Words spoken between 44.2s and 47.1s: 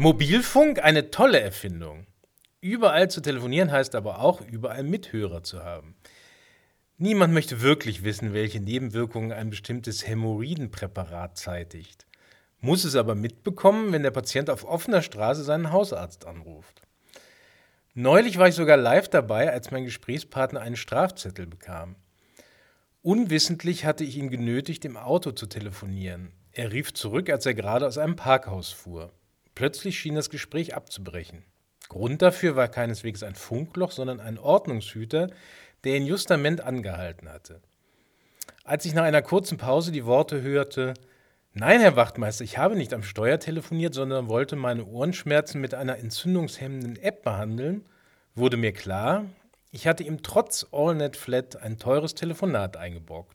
wollte meine Ohrenschmerzen mit einer entzündungshemmenden